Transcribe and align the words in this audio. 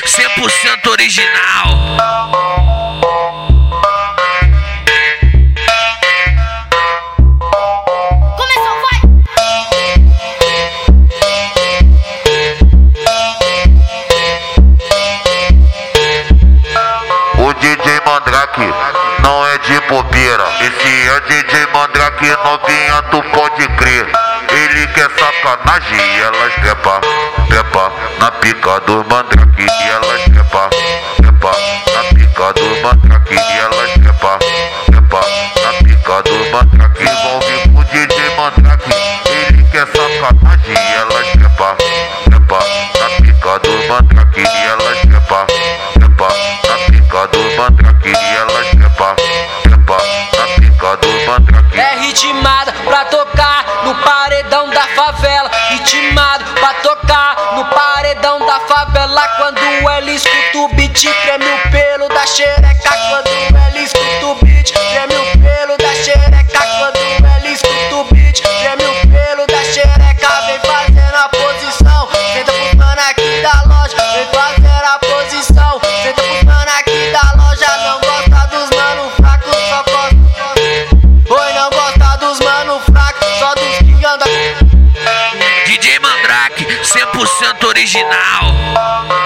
100% 0.00 0.90
original. 0.90 1.66
Começou, 8.36 8.76
vai! 8.82 8.98
O 17.38 17.52
DJ 17.54 18.00
Mandrake 18.04 18.62
não 19.22 19.46
é 19.46 19.58
de 19.58 19.80
bobeira. 19.82 20.44
Esse 20.60 21.08
é 21.08 21.20
DJ 21.20 21.66
Mandrake 21.72 22.26
novinha, 22.26 23.02
tu 23.10 23.22
pode 23.30 23.68
crer. 23.76 24.06
Ele 24.50 24.86
quer 24.88 25.10
sacanagem 25.18 25.98
e 25.98 26.20
elas 26.20 26.54
trepa, 26.54 27.00
trepa 27.48 27.92
na 28.18 28.30
pica 28.32 28.80
do 28.80 29.04
Mandrake. 29.04 29.43
Xereca. 62.34 62.90
Quando 63.10 63.28
ela 63.28 63.78
escuta 63.78 64.26
o 64.26 64.34
beat, 64.42 64.72
treme 64.72 65.14
o 65.14 65.38
pelo 65.38 65.78
da 65.78 65.94
xereca. 65.94 66.66
Quando 66.78 66.96
ela 67.24 67.48
escuta 67.48 67.94
o 67.94 68.04
beat, 68.12 68.40
treme 68.40 68.84
o 68.86 69.06
pelo 69.06 69.46
da 69.46 69.62
xereca. 69.62 70.28
Vem 70.46 70.58
fazendo 70.58 71.14
a 71.14 71.28
posição, 71.28 72.08
senta 72.32 72.52
pros 72.52 72.74
mano 72.74 73.00
aqui 73.08 73.40
da 73.40 73.62
loja. 73.68 73.96
Vem 74.14 74.26
fazendo 74.32 74.84
a 74.84 74.98
posição, 74.98 75.80
senta 76.02 76.22
pros 76.22 76.42
mano 76.42 76.70
aqui 76.76 77.12
da 77.12 77.32
loja. 77.36 77.68
Não 77.78 78.00
gosta 78.00 78.46
dos 78.48 78.70
mano 78.76 79.10
fracos, 79.16 79.56
só 79.68 79.84
gosta. 79.84 80.16
Oi, 81.30 81.52
não 81.52 81.70
gosta 81.70 82.16
dos 82.16 82.40
mano 82.40 82.80
fracos, 82.80 83.28
só 83.38 83.54
dos 83.54 83.78
que 83.78 84.04
anda 84.04 84.24
DJ 85.66 86.00
Mandrake, 86.00 86.64
100% 86.82 87.64
original. 87.64 89.23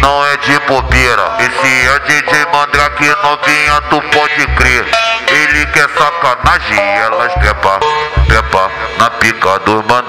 Não 0.00 0.26
é 0.26 0.36
de 0.38 0.58
bobeira. 0.60 1.36
Esse 1.40 1.88
é 1.88 1.98
DJ 2.00 2.46
Mandrake 2.52 3.06
novinha, 3.22 3.80
tu 3.90 4.00
pode 4.16 4.46
crer. 4.56 4.86
Ele 5.28 5.66
quer 5.66 5.88
sacanagem 5.90 6.78
elas 6.78 7.32
trepa, 7.34 7.80
trepa 8.26 8.70
na 8.98 9.10
pica 9.10 9.58
do 9.60 9.84
Mandrake. 9.84 10.05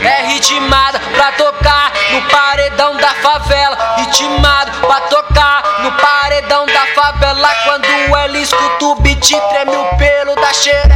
É 0.00 0.26
ritmada 0.26 0.98
pra 0.98 1.30
tocar 1.32 1.92
no 2.10 2.22
paredão 2.22 2.96
da 2.96 3.14
favela. 3.14 3.94
Ritmado 3.98 4.72
pra 4.80 5.00
tocar 5.02 5.62
no 5.82 5.92
paredão 5.92 6.66
da 6.66 6.86
favela. 6.94 7.54
Quando 7.62 7.84
ela 7.84 8.38
escuta 8.38 8.84
o 8.86 8.96
beat, 8.96 9.30
treme 9.50 9.76
o 9.76 9.96
pelo 9.96 10.34
da 10.34 10.52
xereca. 10.52 10.93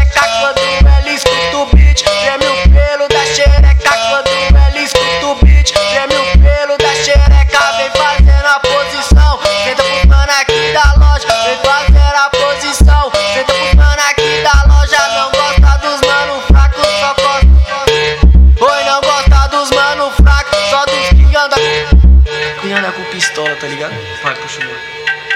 Mano 24.28 24.36
fracos, 24.36 25.27